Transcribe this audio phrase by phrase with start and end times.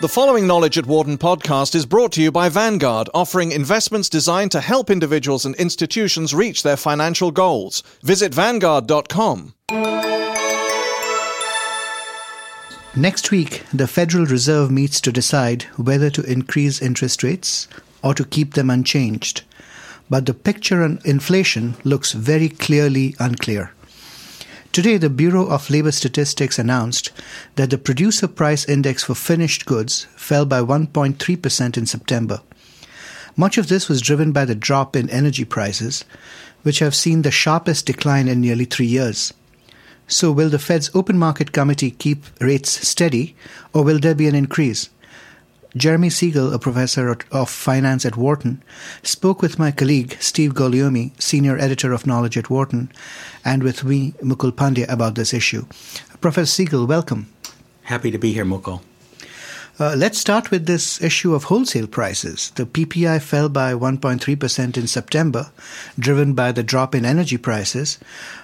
[0.00, 4.50] The following Knowledge at Wharton podcast is brought to you by Vanguard, offering investments designed
[4.52, 7.82] to help individuals and institutions reach their financial goals.
[8.02, 9.54] Visit Vanguard.com.
[12.96, 17.66] Next week, the Federal Reserve meets to decide whether to increase interest rates
[18.02, 19.42] or to keep them unchanged.
[20.10, 23.72] But the picture on inflation looks very clearly unclear.
[24.72, 27.10] Today, the Bureau of Labor Statistics announced
[27.56, 32.40] that the producer price index for finished goods fell by 1.3% in September.
[33.36, 36.04] Much of this was driven by the drop in energy prices,
[36.62, 39.34] which have seen the sharpest decline in nearly three years.
[40.06, 43.34] So, will the Fed's open market committee keep rates steady,
[43.72, 44.88] or will there be an increase?
[45.76, 48.60] Jeremy Siegel, a professor of finance at Wharton,
[49.04, 52.90] spoke with my colleague Steve Goliomi, senior editor of Knowledge at Wharton,
[53.44, 55.66] and with me, Mukul Pandya, about this issue.
[56.20, 57.32] Professor Siegel, welcome.
[57.82, 58.82] Happy to be here, Mukul.
[59.78, 62.50] Uh, let's start with this issue of wholesale prices.
[62.56, 65.50] The PPI fell by 1.3% in September,
[65.98, 67.98] driven by the drop in energy prices,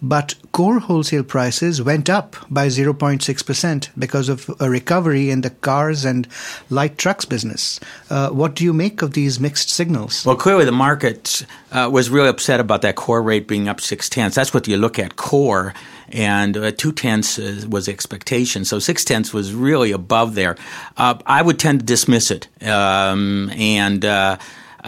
[0.00, 6.04] but core wholesale prices went up by 0.6% because of a recovery in the cars
[6.04, 6.28] and
[6.70, 7.80] light trucks business.
[8.10, 10.24] Uh, what do you make of these mixed signals?
[10.24, 14.08] Well, clearly the market uh, was really upset about that core rate being up six
[14.08, 14.36] tenths.
[14.36, 15.74] That's what you look at core
[16.10, 18.64] and uh, two tenths was expectation.
[18.64, 20.56] So six tenths was really above there.
[20.96, 24.04] Uh, I would tend to dismiss it, um, and.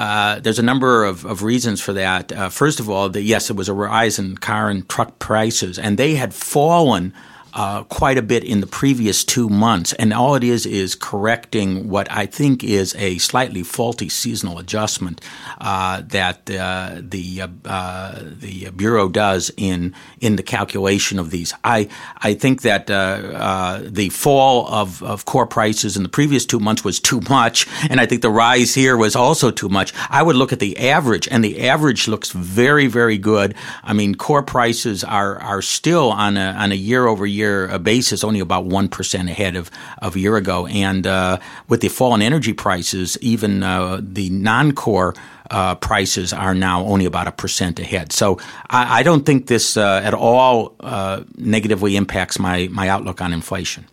[0.01, 2.33] Uh, there's a number of, of reasons for that.
[2.33, 5.79] Uh, first of all, the, yes, it was a rise in car and truck prices,
[5.79, 7.13] and they had fallen
[7.55, 11.89] uh, quite a bit in the previous two months, and all it is is correcting
[11.89, 15.21] what I think is a slightly faulty seasonal adjustment
[15.61, 21.53] uh, that uh, the uh, the bureau does in in the calculation of these.
[21.65, 26.47] I I think that uh, uh, the fall of, of core prices in the previous
[26.47, 29.93] two months was too much, and I think the rise here was also too much.
[30.09, 33.55] I would look at the average, and the average looks very very good.
[33.83, 37.79] I mean, core prices are are still on a on a year over year year
[37.79, 39.71] basis, only about 1% ahead of,
[40.03, 40.67] of a year ago.
[40.67, 45.15] And uh, with the fall in energy prices, even uh, the non core
[45.51, 48.13] uh, prices are now only about a percent ahead.
[48.13, 53.21] So I, I don't think this uh, at all uh, negatively impacts my, my outlook
[53.21, 53.87] on inflation.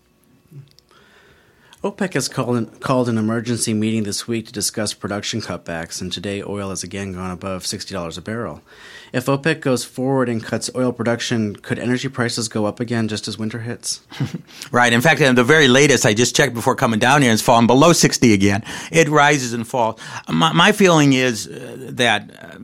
[1.87, 6.43] OPEC has called, called an emergency meeting this week to discuss production cutbacks, and today
[6.43, 8.61] oil has again gone above $60 a barrel.
[9.13, 13.27] If OPEC goes forward and cuts oil production, could energy prices go up again just
[13.29, 14.01] as winter hits?
[14.71, 14.91] right.
[14.91, 17.93] In fact, the very latest I just checked before coming down here, it's fallen below
[17.93, 18.63] 60 again.
[18.91, 19.99] It rises and falls.
[20.27, 22.59] My, my feeling is uh, that,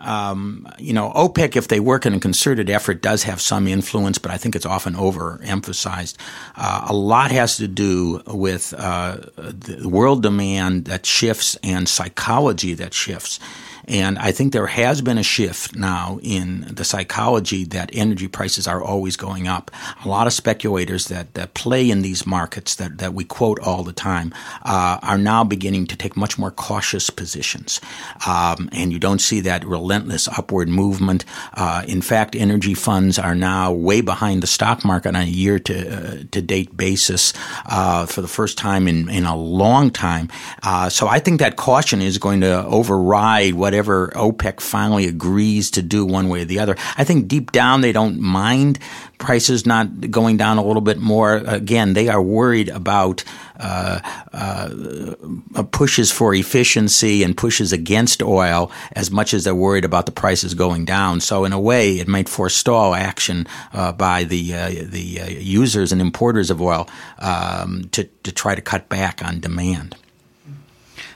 [0.00, 4.18] um, you know, OPEC, if they work in a concerted effort, does have some influence,
[4.18, 6.16] but I think it's often overemphasized.
[6.56, 12.74] Uh, a lot has to do with uh, the world demand that shifts and psychology
[12.74, 13.38] that shifts.
[13.86, 18.66] And I think there has been a shift now in the psychology that energy prices
[18.66, 19.70] are always going up.
[20.04, 23.82] A lot of speculators that, that play in these markets that, that we quote all
[23.82, 27.80] the time uh, are now beginning to take much more cautious positions.
[28.26, 31.24] Um, and you don't see that relentless upward movement.
[31.54, 35.58] Uh, in fact, energy funds are now way behind the stock market on a year
[35.58, 37.32] to, uh, to date basis
[37.66, 40.28] uh, for the first time in, in a long time.
[40.62, 45.68] Uh, so I think that caution is going to override what whatever OPEC finally agrees
[45.72, 46.76] to do one way or the other.
[46.96, 48.78] I think deep down they don't mind
[49.18, 51.38] prices not going down a little bit more.
[51.38, 53.24] Again, they are worried about
[53.58, 53.98] uh,
[54.32, 60.12] uh, pushes for efficiency and pushes against oil as much as they're worried about the
[60.12, 61.20] prices going down.
[61.20, 65.90] So in a way, it might forestall action uh, by the uh, the uh, users
[65.90, 69.96] and importers of oil um, to to try to cut back on demand.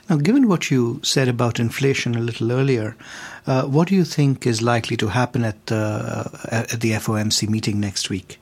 [0.09, 2.97] Now, given what you said about inflation a little earlier,
[3.47, 7.49] uh, what do you think is likely to happen at the, uh, at the FOMC
[7.49, 8.41] meeting next week?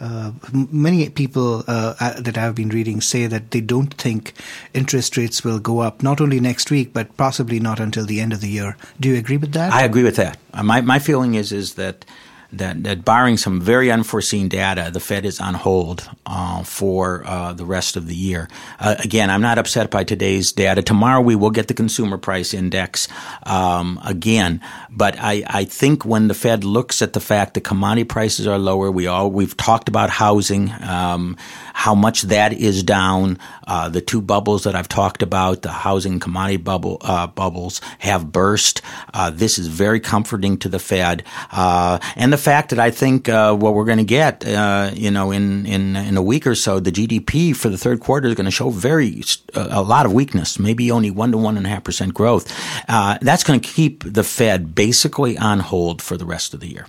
[0.00, 4.32] Uh, many people uh, that I've been reading say that they don't think
[4.72, 8.32] interest rates will go up, not only next week, but possibly not until the end
[8.32, 8.76] of the year.
[8.98, 9.72] Do you agree with that?
[9.72, 10.38] I agree with that.
[10.54, 12.06] Uh, my, my feeling is, is that
[12.52, 17.52] that, that barring some very unforeseen data, the Fed is on hold uh, for uh,
[17.52, 18.48] the rest of the year.
[18.78, 20.82] Uh, again, I'm not upset by today's data.
[20.82, 23.08] Tomorrow we will get the consumer price index
[23.44, 24.60] um, again,
[24.90, 28.58] but I, I think when the Fed looks at the fact that commodity prices are
[28.58, 30.72] lower, we all we've talked about housing.
[30.82, 31.36] Um,
[31.80, 33.38] how much that is down.
[33.66, 38.30] Uh, the two bubbles that I've talked about, the housing commodity bubble uh, bubbles, have
[38.30, 38.82] burst.
[39.14, 43.28] Uh, this is very comforting to the Fed, uh, and the fact that I think
[43.28, 46.54] uh, what we're going to get, uh, you know, in, in in a week or
[46.54, 49.22] so, the GDP for the third quarter is going to show very
[49.54, 52.46] a lot of weakness, maybe only one to one and a half percent growth.
[52.88, 56.86] that's going to keep the Fed basically on hold for the rest of the year.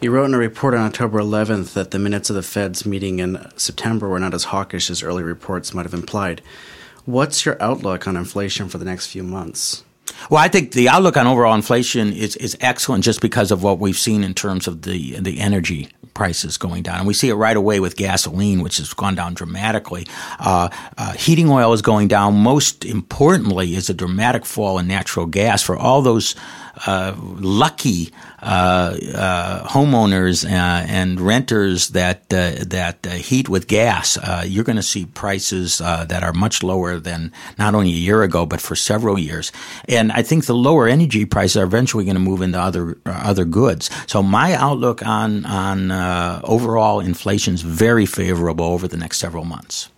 [0.00, 3.18] You wrote in a report on October 11th that the minutes of the Fed's meeting
[3.18, 6.40] in September were not as hawkish as early reports might have implied.
[7.04, 9.84] What's your outlook on inflation for the next few months?
[10.30, 13.78] Well, I think the outlook on overall inflation is, is excellent just because of what
[13.78, 16.98] we've seen in terms of the the energy prices going down.
[16.98, 20.06] And we see it right away with gasoline, which has gone down dramatically.
[20.38, 22.34] Uh, uh, heating oil is going down.
[22.34, 26.34] Most importantly, is a dramatic fall in natural gas for all those
[26.86, 28.10] uh, lucky
[28.42, 34.18] uh, uh, homeowners uh, and renters that that heat with gas.
[34.46, 38.44] you're going to see prices that are much lower than not only a year ago,
[38.46, 39.52] but for several years.
[39.88, 43.44] And I think the lower energy prices are eventually going to move into other other
[43.44, 43.90] goods.
[44.06, 45.90] So my outlook on on
[46.44, 49.88] overall inflation is very favorable over the next several months.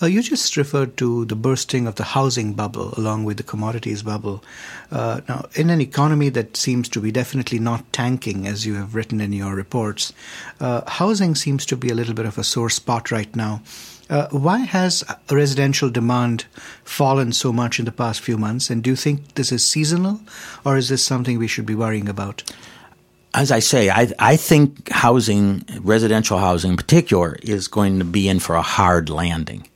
[0.00, 4.02] Uh, you just referred to the bursting of the housing bubble along with the commodities
[4.04, 4.44] bubble.
[4.92, 8.94] Uh, now, in an economy that seems to be definitely not tanking, as you have
[8.94, 10.12] written in your reports,
[10.60, 13.60] uh, housing seems to be a little bit of a sore spot right now.
[14.08, 16.44] Uh, why has residential demand
[16.84, 18.70] fallen so much in the past few months?
[18.70, 20.20] And do you think this is seasonal,
[20.64, 22.42] or is this something we should be worrying about?
[23.34, 28.26] as I say, I, I think housing, residential housing in particular, is going to be
[28.26, 29.68] in for a hard landing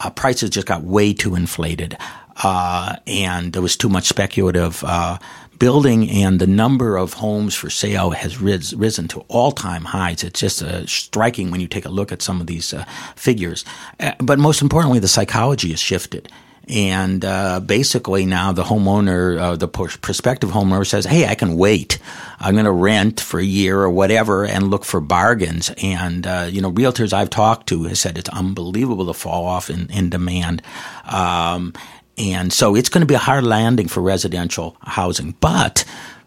[0.00, 1.96] uh, prices just got way too inflated,
[2.42, 5.18] uh, and there was too much speculative uh,
[5.58, 10.22] building, and the number of homes for sale has ris- risen to all time highs.
[10.22, 12.84] It's just uh, striking when you take a look at some of these uh,
[13.14, 13.64] figures.
[13.98, 16.30] Uh, but most importantly, the psychology has shifted.
[16.68, 21.98] And uh, basically, now the homeowner, uh, the prospective homeowner says, Hey, I can wait.
[22.40, 25.70] I'm going to rent for a year or whatever and look for bargains.
[25.82, 29.70] And, uh, you know, realtors I've talked to have said it's unbelievable to fall off
[29.70, 30.60] in, in demand.
[31.04, 31.72] Um,
[32.18, 35.36] and so it's going to be a hard landing for residential housing.
[35.40, 35.84] But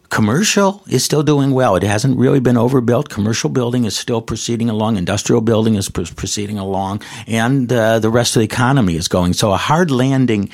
[0.10, 1.76] Commercial is still doing well.
[1.76, 3.10] It hasn't really been overbuilt.
[3.10, 4.98] Commercial building is still proceeding along.
[4.98, 9.34] Industrial building is pr- proceeding along, and uh, the rest of the economy is going.
[9.34, 10.50] So a hard landing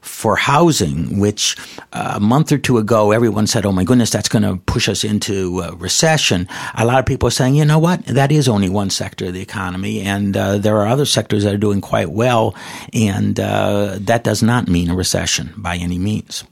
[0.00, 1.56] for housing, which
[1.92, 4.88] uh, a month or two ago everyone said, "Oh my goodness, that's going to push
[4.88, 8.04] us into recession." A lot of people are saying, "You know what?
[8.06, 11.52] That is only one sector of the economy, and uh, there are other sectors that
[11.52, 12.54] are doing quite well,
[12.92, 16.44] and uh, that does not mean a recession by any means."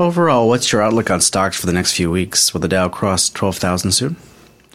[0.00, 2.54] Overall, what's your outlook on stocks for the next few weeks?
[2.54, 4.14] Will the Dow cross 12,000 soon?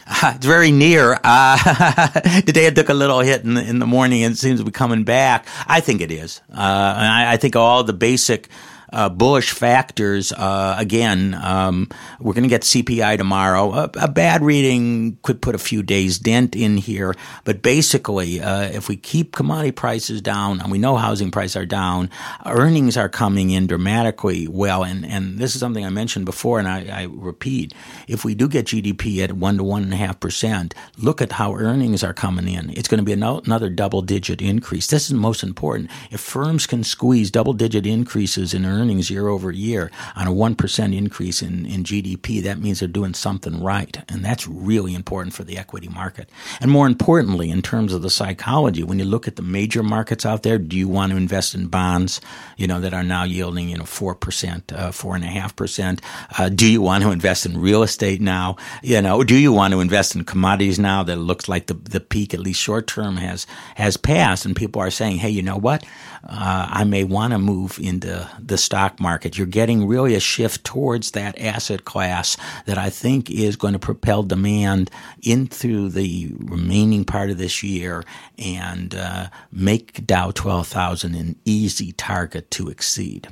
[0.24, 1.18] it's very near.
[1.24, 2.08] Uh,
[2.42, 4.66] today it took a little hit in the, in the morning and it seems to
[4.66, 5.48] be coming back.
[5.66, 6.42] I think it is.
[6.52, 8.50] Uh, I, I, think all the basic
[8.94, 10.32] uh, bullish factors.
[10.32, 13.72] Uh, again, um, we're going to get CPI tomorrow.
[13.72, 18.62] A, a, bad reading could put a few days dent in here, but basically, uh,
[18.66, 22.12] if we keep commodity prices down, and we know housing prices are down,
[22.46, 24.84] earnings are coming in dramatically well.
[24.84, 27.74] And, and this is something I mentioned before, and I, I repeat:
[28.08, 31.34] if we do get GDP at one to one and a half percent, look at
[31.34, 32.70] how earnings are coming in.
[32.70, 34.88] It's going to be another double-digit increase.
[34.88, 35.90] This is most important.
[36.12, 40.98] If firms can squeeze double-digit increases in earnings earnings year over year on a 1%
[40.98, 43.98] increase in, in GDP, that means they're doing something right.
[44.10, 46.30] And that's really important for the equity market.
[46.60, 50.26] And more importantly, in terms of the psychology, when you look at the major markets
[50.26, 52.20] out there, do you want to invest in bonds,
[52.58, 56.00] you know, that are now yielding, you know, 4%, uh, 4.5%?
[56.38, 58.58] Uh, do you want to invest in real estate now?
[58.82, 62.02] You know, do you want to invest in commodities now that looks like the, the
[62.02, 64.46] peak, at least short term, has, has passed?
[64.46, 65.86] And people are saying, hey, you know what?
[66.26, 69.38] Uh, I may want to move into the stock market.
[69.38, 73.80] You're getting really a shift towards that asset class that I think is going to
[73.80, 74.90] propel demand
[75.22, 78.04] into the remaining part of this year
[78.40, 83.28] and uh, make Dow 12,000 an easy target to exceed.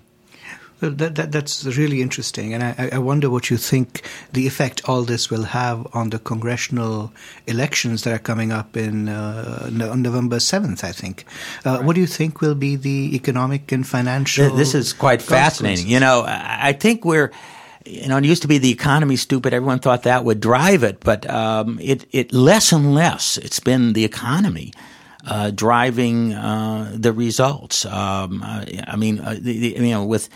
[0.82, 4.02] That, that, that's really interesting, and I, I, wonder what you think
[4.34, 7.14] the effect all this will have on the congressional
[7.46, 10.84] elections that are coming up in uh, on November seventh.
[10.84, 11.26] I think.
[11.64, 11.84] Uh, right.
[11.84, 14.56] What do you think will be the economic and financial?
[14.56, 15.88] This is quite fascinating.
[15.88, 17.32] You know, I think we're
[17.86, 19.54] you know, it used to be the economy stupid.
[19.54, 23.38] Everyone thought that would drive it, but um, it, it less and less.
[23.38, 24.72] It's been the economy
[25.26, 27.86] uh, driving uh, the results.
[27.86, 30.30] Um, I mean, uh, the, the, you know, with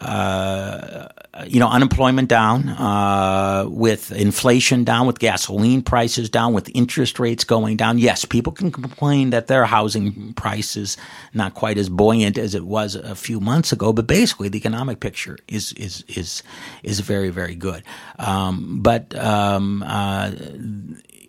[0.00, 1.08] uh,
[1.46, 7.44] you know, unemployment down, uh, with inflation down, with gasoline prices down, with interest rates
[7.44, 7.98] going down.
[7.98, 10.96] Yes, people can complain that their housing price is
[11.34, 15.00] not quite as buoyant as it was a few months ago, but basically the economic
[15.00, 16.42] picture is is is
[16.82, 17.82] is very very good.
[18.18, 20.32] Um, but um, uh,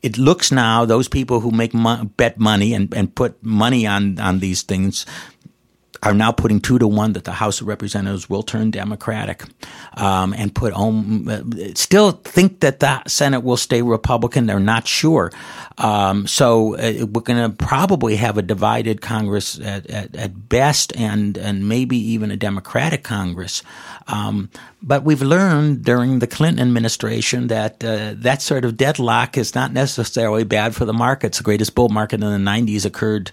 [0.01, 4.19] it looks now those people who make mo- bet money and, and put money on
[4.19, 5.05] on these things
[6.03, 9.43] are now putting two to one that the House of Representatives will turn Democratic,
[9.93, 10.73] um, and put.
[10.73, 11.43] Uh,
[11.75, 14.47] still think that the Senate will stay Republican.
[14.47, 15.31] They're not sure,
[15.77, 20.95] um, so uh, we're going to probably have a divided Congress at, at, at, best,
[20.97, 23.61] and and maybe even a Democratic Congress.
[24.07, 24.49] Um,
[24.81, 29.71] but we've learned during the Clinton administration that uh, that sort of deadlock is not
[29.71, 31.37] necessarily bad for the markets.
[31.37, 33.31] The greatest bull market in the '90s occurred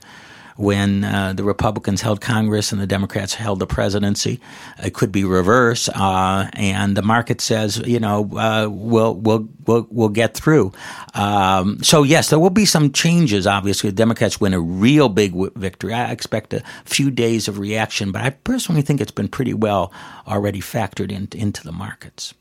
[0.58, 4.40] when uh, the Republicans held Congress and the Democrats held the presidency.
[4.82, 9.86] It could be reverse, uh, and the market says, you know, uh, we'll we'll we'll
[9.88, 10.72] we'll get through.
[11.14, 13.46] Um, so yes, there will be some changes.
[13.46, 15.94] Obviously, the Democrats win a real big victory.
[15.94, 19.92] I expect a few days of reaction, but I personally think it's been pretty well
[20.26, 22.34] already factored in, into the markets.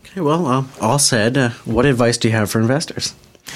[0.00, 1.36] Okay, well, uh, all said.
[1.36, 3.14] Uh, what advice do you have for investors?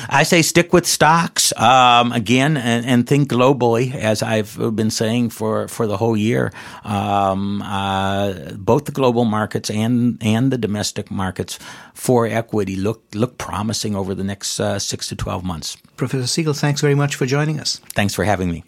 [0.09, 5.31] I say stick with stocks um, again and, and, think globally, as I've been saying
[5.31, 6.53] for, for the whole year.
[6.85, 11.59] Um, uh, both the global markets and and the domestic markets
[11.95, 15.77] for equity look look promising over the next uh, six to twelve months.
[15.97, 17.81] Professor Siegel, thanks very much for joining us.
[17.95, 18.65] Thanks for having me.